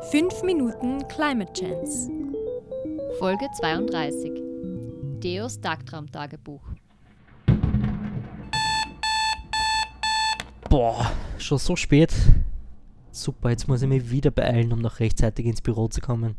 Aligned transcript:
5 0.00 0.44
Minuten 0.44 1.06
Climate 1.08 1.52
Chance. 1.52 2.08
Folge 3.18 3.46
32. 3.60 4.30
Deos 5.20 5.60
Tagtraumtagebuch. 5.60 6.62
Boah, 10.70 11.12
schon 11.36 11.58
so 11.58 11.74
spät. 11.74 12.14
Super, 13.10 13.50
jetzt 13.50 13.66
muss 13.66 13.82
ich 13.82 13.88
mich 13.88 14.08
wieder 14.10 14.30
beeilen, 14.30 14.72
um 14.72 14.78
noch 14.78 15.00
rechtzeitig 15.00 15.44
ins 15.44 15.60
Büro 15.60 15.88
zu 15.88 16.00
kommen. 16.00 16.36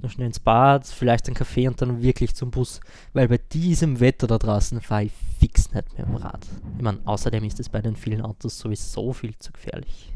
Noch 0.00 0.10
schnell 0.10 0.28
ins 0.28 0.40
Bad, 0.40 0.86
vielleicht 0.86 1.26
einen 1.26 1.34
Kaffee 1.34 1.66
und 1.66 1.82
dann 1.82 2.02
wirklich 2.02 2.34
zum 2.36 2.52
Bus. 2.52 2.80
Weil 3.12 3.26
bei 3.28 3.38
diesem 3.38 3.98
Wetter 3.98 4.28
da 4.28 4.38
draußen 4.38 4.80
fahre 4.80 5.04
ich 5.04 5.12
fix 5.40 5.72
nicht 5.74 5.98
mehr 5.98 6.06
im 6.06 6.14
Rad. 6.14 6.46
Ich 6.76 6.82
meine, 6.82 7.00
außerdem 7.04 7.42
ist 7.44 7.58
es 7.58 7.68
bei 7.68 7.82
den 7.82 7.96
vielen 7.96 8.22
Autos 8.22 8.58
sowieso 8.58 9.12
viel 9.12 9.36
zu 9.38 9.52
gefährlich. 9.52 10.12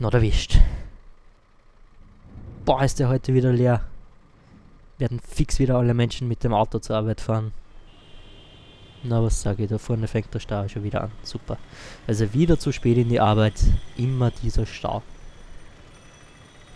Yes, 0.00 0.02
not 0.02 0.14
erwischt. 0.14 0.58
Boah, 2.64 2.82
ist 2.82 2.98
der 2.98 3.08
heute 3.08 3.34
wieder 3.34 3.52
leer. 3.52 3.82
Werden 4.98 5.20
fix 5.20 5.58
wieder 5.58 5.76
alle 5.76 5.94
Menschen 5.94 6.26
mit 6.26 6.42
dem 6.42 6.54
Auto 6.54 6.78
zur 6.78 6.96
Arbeit 6.96 7.20
fahren. 7.20 7.52
Na, 9.02 9.22
was 9.22 9.42
sage 9.42 9.64
ich, 9.64 9.68
da 9.70 9.78
vorne 9.78 10.08
fängt 10.08 10.32
der 10.32 10.40
Stau 10.40 10.66
schon 10.68 10.84
wieder 10.84 11.02
an. 11.04 11.12
Super. 11.22 11.58
Also 12.06 12.32
wieder 12.32 12.58
zu 12.58 12.72
spät 12.72 12.98
in 12.98 13.08
die 13.08 13.20
Arbeit, 13.20 13.62
immer 13.96 14.30
dieser 14.30 14.66
Stau. 14.66 15.02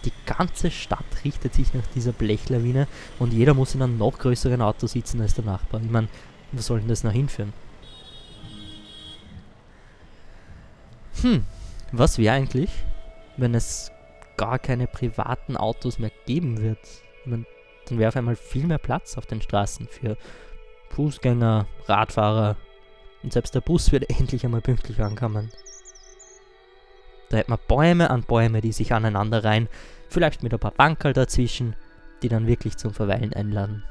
Die 0.04 0.12
ganze 0.26 0.70
Stadt 0.70 1.24
richtet 1.24 1.54
sich 1.54 1.72
nach 1.72 1.86
dieser 1.94 2.12
Blechlawine 2.12 2.86
und 3.18 3.32
jeder 3.32 3.54
muss 3.54 3.74
in 3.74 3.82
einem 3.82 3.98
noch 3.98 4.18
größeren 4.18 4.60
Auto 4.60 4.86
sitzen 4.86 5.20
als 5.22 5.34
der 5.34 5.44
Nachbar. 5.44 5.80
Ich 5.82 5.90
meine, 5.90 6.08
wo 6.52 6.60
soll 6.60 6.80
denn 6.80 6.88
das 6.88 7.04
noch 7.04 7.12
hinführen? 7.12 7.54
Hm, 11.22 11.44
was 11.92 12.18
wäre 12.18 12.34
eigentlich, 12.34 12.70
wenn 13.36 13.54
es 13.54 13.90
gar 14.36 14.58
keine 14.58 14.86
privaten 14.86 15.56
Autos 15.56 15.98
mehr 15.98 16.12
geben 16.26 16.60
wird? 16.60 16.78
Ich 17.20 17.26
mein, 17.26 17.46
dann 17.86 17.98
wäre 17.98 18.08
auf 18.08 18.16
einmal 18.16 18.36
viel 18.36 18.66
mehr 18.66 18.78
Platz 18.78 19.18
auf 19.18 19.26
den 19.26 19.42
Straßen 19.42 19.88
für 19.88 20.16
Fußgänger, 20.90 21.66
Radfahrer 21.86 22.56
und 23.22 23.32
selbst 23.32 23.54
der 23.54 23.60
Bus 23.60 23.90
würde 23.92 24.08
endlich 24.18 24.44
einmal 24.44 24.60
pünktlich 24.60 25.00
ankommen. 25.00 25.50
Da 27.30 27.38
hätte 27.38 27.50
man 27.50 27.58
Bäume 27.66 28.10
an 28.10 28.22
Bäume, 28.22 28.60
die 28.60 28.72
sich 28.72 28.92
aneinander 28.92 29.42
reihen, 29.42 29.68
vielleicht 30.08 30.42
mit 30.42 30.52
ein 30.52 30.60
paar 30.60 30.70
Bankerl 30.70 31.12
dazwischen, 31.12 31.74
die 32.22 32.28
dann 32.28 32.46
wirklich 32.46 32.76
zum 32.76 32.92
Verweilen 32.94 33.32
einladen. 33.32 33.82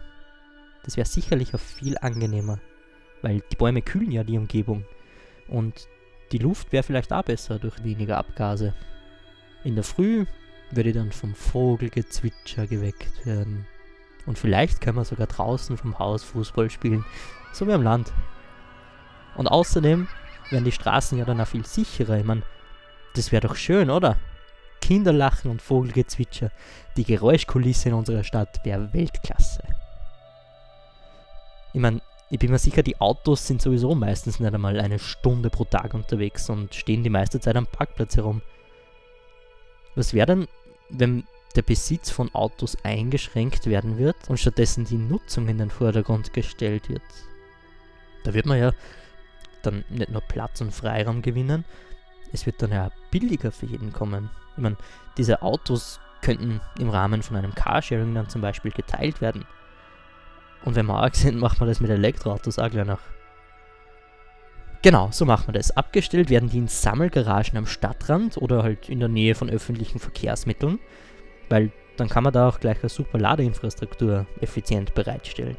Das 0.83 0.97
wäre 0.97 1.07
sicherlich 1.07 1.53
auch 1.53 1.59
viel 1.59 1.97
angenehmer, 1.97 2.59
weil 3.21 3.41
die 3.51 3.55
Bäume 3.55 3.81
kühlen 3.81 4.11
ja 4.11 4.23
die 4.23 4.37
Umgebung 4.37 4.85
und 5.47 5.87
die 6.31 6.37
Luft 6.37 6.71
wäre 6.71 6.83
vielleicht 6.83 7.11
auch 7.11 7.23
besser 7.23 7.59
durch 7.59 7.83
weniger 7.83 8.17
Abgase. 8.17 8.73
In 9.63 9.75
der 9.75 9.83
Früh 9.83 10.25
würde 10.71 10.93
dann 10.93 11.11
vom 11.11 11.35
Vogelgezwitscher 11.35 12.67
geweckt 12.67 13.25
werden. 13.25 13.65
Und 14.25 14.37
vielleicht 14.37 14.81
können 14.81 14.97
wir 14.97 15.05
sogar 15.05 15.27
draußen 15.27 15.77
vom 15.77 15.99
Haus 15.99 16.23
Fußball 16.23 16.69
spielen, 16.69 17.05
so 17.51 17.67
wie 17.67 17.73
am 17.73 17.83
Land. 17.83 18.11
Und 19.35 19.47
außerdem 19.47 20.07
wären 20.49 20.63
die 20.63 20.71
Straßen 20.71 21.17
ja 21.17 21.25
dann 21.25 21.41
auch 21.41 21.47
viel 21.47 21.65
sicherer. 21.65 22.17
Ich 22.17 22.25
meine, 22.25 22.43
das 23.15 23.31
wäre 23.31 23.47
doch 23.47 23.55
schön, 23.55 23.89
oder? 23.89 24.17
Kinderlachen 24.81 25.49
und 25.49 25.61
Vogelgezwitscher. 25.61 26.51
Die 26.97 27.05
Geräuschkulisse 27.05 27.89
in 27.89 27.95
unserer 27.95 28.23
Stadt 28.23 28.59
wäre 28.65 28.93
Weltklasse. 28.93 29.63
Ich 31.73 31.79
meine, 31.79 32.01
ich 32.29 32.39
bin 32.39 32.51
mir 32.51 32.59
sicher, 32.59 32.83
die 32.83 32.99
Autos 32.99 33.47
sind 33.47 33.61
sowieso 33.61 33.95
meistens 33.95 34.39
nicht 34.39 34.53
einmal 34.53 34.79
eine 34.79 34.99
Stunde 34.99 35.49
pro 35.49 35.65
Tag 35.65 35.93
unterwegs 35.93 36.49
und 36.49 36.73
stehen 36.73 37.03
die 37.03 37.09
meiste 37.09 37.39
Zeit 37.39 37.55
am 37.55 37.67
Parkplatz 37.67 38.15
herum. 38.15 38.41
Was 39.95 40.13
wäre 40.13 40.27
denn, 40.27 40.47
wenn 40.89 41.23
der 41.55 41.61
Besitz 41.61 42.09
von 42.09 42.33
Autos 42.33 42.77
eingeschränkt 42.83 43.67
werden 43.67 43.97
wird 43.97 44.15
und 44.27 44.39
stattdessen 44.39 44.85
die 44.85 44.97
Nutzung 44.97 45.47
in 45.47 45.59
den 45.59 45.69
Vordergrund 45.69 46.33
gestellt 46.33 46.89
wird? 46.89 47.03
Da 48.23 48.33
wird 48.33 48.45
man 48.45 48.57
ja 48.57 48.71
dann 49.61 49.83
nicht 49.89 50.09
nur 50.09 50.21
Platz 50.21 50.61
und 50.61 50.73
Freiraum 50.73 51.21
gewinnen, 51.21 51.65
es 52.33 52.45
wird 52.45 52.61
dann 52.61 52.71
ja 52.71 52.91
billiger 53.11 53.51
für 53.51 53.67
jeden 53.67 53.93
kommen. 53.93 54.29
Ich 54.57 54.63
meine, 54.63 54.75
diese 55.17 55.41
Autos 55.41 55.99
könnten 56.21 56.59
im 56.79 56.89
Rahmen 56.89 57.21
von 57.21 57.37
einem 57.37 57.53
Carsharing 57.53 58.15
dann 58.15 58.29
zum 58.29 58.41
Beispiel 58.41 58.71
geteilt 58.71 59.21
werden. 59.21 59.45
Und 60.65 60.75
wenn 60.75 60.87
wir 60.87 60.95
arg 60.95 61.15
sind, 61.15 61.39
macht 61.39 61.59
man 61.59 61.69
das 61.69 61.79
mit 61.79 61.91
Elektroautos 61.91 62.57
auch 62.57 62.69
gleich 62.69 62.87
noch. 62.87 62.99
Genau, 64.83 65.07
so 65.11 65.23
macht 65.23 65.47
man 65.47 65.53
das. 65.53 65.71
Abgestellt 65.71 66.29
werden 66.29 66.49
die 66.49 66.57
in 66.57 66.67
Sammelgaragen 66.67 67.57
am 67.57 67.65
Stadtrand 67.65 68.37
oder 68.37 68.63
halt 68.63 68.89
in 68.89 68.99
der 68.99 69.07
Nähe 69.07 69.33
von 69.33 69.49
öffentlichen 69.49 69.97
Verkehrsmitteln, 69.97 70.77
weil 71.47 71.71
dann 71.95 72.09
kann 72.09 72.25
man 72.25 72.33
da 72.33 72.49
auch 72.49 72.59
gleich 72.59 72.81
eine 72.81 72.89
super 72.89 73.17
Ladeinfrastruktur 73.17 74.25
effizient 74.41 74.93
bereitstellen. 74.93 75.55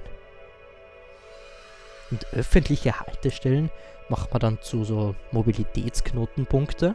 Und 2.10 2.26
öffentliche 2.34 3.00
Haltestellen 3.00 3.70
macht 4.10 4.30
man 4.30 4.40
dann 4.40 4.58
zu 4.60 4.84
so 4.84 5.14
Mobilitätsknotenpunkte, 5.32 6.94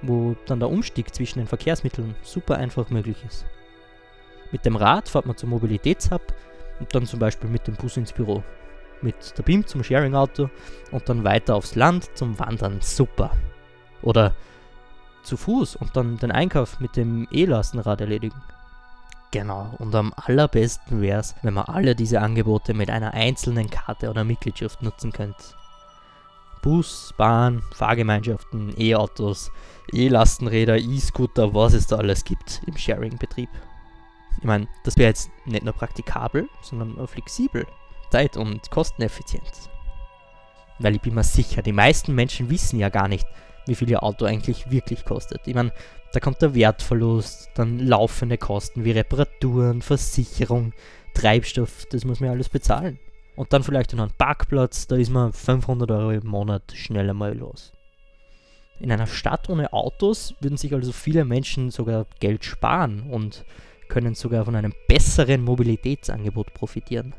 wo 0.00 0.36
dann 0.46 0.60
der 0.60 0.70
Umstieg 0.70 1.12
zwischen 1.12 1.40
den 1.40 1.48
Verkehrsmitteln 1.48 2.14
super 2.22 2.56
einfach 2.56 2.88
möglich 2.90 3.16
ist. 3.26 3.46
Mit 4.52 4.64
dem 4.64 4.76
Rad 4.76 5.08
fährt 5.08 5.26
man 5.26 5.36
zum 5.36 5.50
Mobilitätshub 5.50 6.22
und 6.78 6.94
dann 6.94 7.06
zum 7.06 7.18
Beispiel 7.18 7.50
mit 7.50 7.66
dem 7.66 7.74
Bus 7.74 7.96
ins 7.96 8.12
Büro. 8.12 8.44
Mit 9.04 9.36
der 9.36 9.42
BIM 9.42 9.66
zum 9.66 9.84
Sharing-Auto 9.84 10.48
und 10.90 11.08
dann 11.10 11.24
weiter 11.24 11.56
aufs 11.56 11.74
Land 11.74 12.16
zum 12.16 12.38
Wandern. 12.38 12.78
Super. 12.80 13.32
Oder 14.00 14.34
zu 15.22 15.36
Fuß 15.36 15.76
und 15.76 15.94
dann 15.94 16.16
den 16.16 16.32
Einkauf 16.32 16.80
mit 16.80 16.96
dem 16.96 17.28
E-Lastenrad 17.30 18.00
erledigen. 18.00 18.40
Genau, 19.30 19.74
und 19.78 19.94
am 19.94 20.14
allerbesten 20.16 21.02
wäre 21.02 21.20
es, 21.20 21.34
wenn 21.42 21.52
man 21.52 21.66
alle 21.66 21.94
diese 21.94 22.20
Angebote 22.20 22.72
mit 22.72 22.88
einer 22.88 23.12
einzelnen 23.12 23.68
Karte 23.68 24.08
oder 24.08 24.24
Mitgliedschaft 24.24 24.82
nutzen 24.82 25.12
könnte. 25.12 25.44
Bus, 26.62 27.12
Bahn, 27.18 27.62
Fahrgemeinschaften, 27.74 28.72
E-Autos, 28.78 29.50
E-Lastenräder, 29.92 30.78
E-Scooter, 30.78 31.52
was 31.52 31.74
es 31.74 31.88
da 31.88 31.96
alles 31.96 32.24
gibt 32.24 32.62
im 32.66 32.78
Sharing-Betrieb. 32.78 33.50
Ich 34.38 34.44
meine, 34.44 34.66
das 34.82 34.96
wäre 34.96 35.08
jetzt 35.08 35.30
nicht 35.44 35.62
nur 35.62 35.74
praktikabel, 35.74 36.48
sondern 36.62 36.98
auch 36.98 37.10
flexibel, 37.10 37.66
zeit- 38.14 38.36
und 38.36 38.70
kosteneffizient. 38.70 39.68
Weil 40.78 40.94
ich 40.94 41.00
bin 41.00 41.14
mir 41.14 41.24
sicher, 41.24 41.62
die 41.62 41.72
meisten 41.72 42.14
Menschen 42.14 42.48
wissen 42.48 42.78
ja 42.78 42.88
gar 42.88 43.08
nicht, 43.08 43.26
wie 43.66 43.74
viel 43.74 43.90
ihr 43.90 44.04
Auto 44.04 44.24
eigentlich 44.24 44.70
wirklich 44.70 45.04
kostet. 45.04 45.40
Ich 45.48 45.54
meine, 45.54 45.72
da 46.12 46.20
kommt 46.20 46.40
der 46.40 46.54
Wertverlust, 46.54 47.50
dann 47.56 47.80
laufende 47.80 48.38
Kosten 48.38 48.84
wie 48.84 48.92
Reparaturen, 48.92 49.82
Versicherung, 49.82 50.72
Treibstoff, 51.14 51.86
das 51.90 52.04
muss 52.04 52.20
man 52.20 52.30
alles 52.30 52.48
bezahlen. 52.48 53.00
Und 53.34 53.52
dann 53.52 53.64
vielleicht 53.64 53.92
noch 53.94 54.04
ein 54.04 54.14
Parkplatz, 54.16 54.86
da 54.86 54.94
ist 54.94 55.10
man 55.10 55.32
500 55.32 55.90
Euro 55.90 56.12
im 56.12 56.28
Monat 56.28 56.72
schnell 56.72 57.10
einmal 57.10 57.36
los. 57.36 57.72
In 58.78 58.92
einer 58.92 59.08
Stadt 59.08 59.48
ohne 59.50 59.72
Autos 59.72 60.36
würden 60.38 60.56
sich 60.56 60.72
also 60.72 60.92
viele 60.92 61.24
Menschen 61.24 61.72
sogar 61.72 62.06
Geld 62.20 62.44
sparen 62.44 63.10
und 63.10 63.44
können 63.88 64.14
sogar 64.14 64.44
von 64.44 64.54
einem 64.54 64.72
besseren 64.86 65.42
Mobilitätsangebot 65.42 66.54
profitieren. 66.54 67.12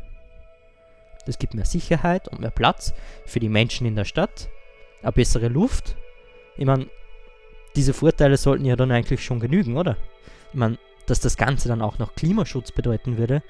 Das 1.25 1.39
gibt 1.39 1.53
mehr 1.53 1.65
Sicherheit 1.65 2.27
und 2.27 2.39
mehr 2.39 2.51
Platz 2.51 2.93
für 3.25 3.39
die 3.39 3.49
Menschen 3.49 3.87
in 3.87 3.95
der 3.95 4.05
Stadt, 4.05 4.49
eine 5.01 5.11
bessere 5.11 5.47
Luft. 5.47 5.95
Ich 6.57 6.65
meine, 6.65 6.87
diese 7.75 7.93
Vorteile 7.93 8.37
sollten 8.37 8.65
ja 8.65 8.75
dann 8.75 8.91
eigentlich 8.91 9.23
schon 9.23 9.39
genügen, 9.39 9.77
oder? 9.77 9.97
Ich 10.53 10.59
meine, 10.59 10.77
dass 11.07 11.19
das 11.19 11.37
Ganze 11.37 11.67
dann 11.67 11.81
auch 11.81 11.99
noch 11.99 12.15
Klimaschutz 12.15 12.71
bedeuten 12.71 13.17
würde, 13.17 13.43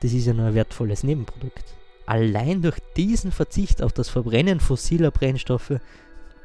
das 0.00 0.12
ist 0.12 0.26
ja 0.26 0.32
nur 0.32 0.46
ein 0.46 0.54
wertvolles 0.54 1.02
Nebenprodukt. 1.02 1.76
Allein 2.06 2.62
durch 2.62 2.78
diesen 2.96 3.32
Verzicht 3.32 3.82
auf 3.82 3.92
das 3.92 4.08
Verbrennen 4.08 4.58
fossiler 4.58 5.10
Brennstoffe, 5.10 5.74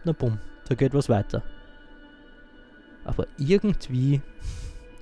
na 0.03 0.11
bumm, 0.11 0.39
da 0.67 0.75
geht 0.75 0.93
was 0.93 1.09
weiter. 1.09 1.41
Aber 3.05 3.27
irgendwie 3.37 4.21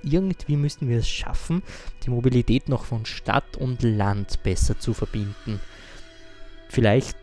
irgendwie 0.04 0.56
müssten 0.56 0.88
wir 0.88 0.98
es 0.98 1.08
schaffen, 1.08 1.62
die 2.04 2.10
Mobilität 2.10 2.68
noch 2.68 2.84
von 2.84 3.06
Stadt 3.06 3.56
und 3.56 3.82
Land 3.82 4.42
besser 4.42 4.78
zu 4.78 4.94
verbinden. 4.94 5.60
Vielleicht 6.68 7.16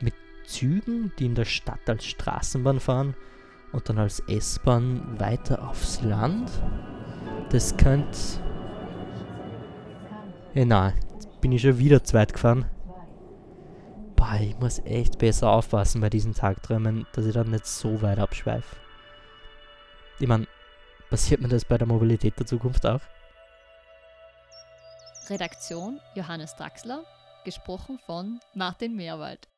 mit 0.00 0.14
Zügen, 0.46 1.12
die 1.18 1.26
in 1.26 1.34
der 1.34 1.44
Stadt 1.44 1.88
als 1.88 2.04
Straßenbahn 2.04 2.80
fahren 2.80 3.14
und 3.72 3.88
dann 3.88 3.98
als 3.98 4.20
S-Bahn 4.20 5.18
weiter 5.18 5.68
aufs 5.68 6.02
Land. 6.02 6.50
Das 7.50 7.76
könnte... 7.76 8.18
Ja, 10.54 10.92
jetzt 11.14 11.40
bin 11.40 11.52
ich 11.52 11.62
schon 11.62 11.78
wieder 11.78 12.02
zweit 12.02 12.32
gefahren. 12.32 12.64
Boah, 14.16 14.38
ich 14.40 14.58
muss 14.58 14.80
echt 14.86 15.18
besser 15.18 15.50
aufpassen 15.50 16.00
bei 16.00 16.08
diesen 16.08 16.32
Tagträumen, 16.32 17.06
dass 17.12 17.26
ich 17.26 17.34
dann 17.34 17.50
nicht 17.50 17.66
so 17.66 18.00
weit 18.00 18.18
abschweife. 18.18 18.76
Ich 20.18 20.26
meine, 20.26 20.46
Passiert 21.10 21.40
mir 21.40 21.48
das 21.48 21.64
bei 21.64 21.78
der 21.78 21.86
Mobilität 21.86 22.38
der 22.38 22.46
Zukunft 22.46 22.84
auch? 22.84 23.00
Redaktion 25.28 26.00
Johannes 26.14 26.54
Draxler, 26.56 27.04
gesprochen 27.44 27.98
von 28.06 28.40
Martin 28.54 28.96
Meerwald. 28.96 29.48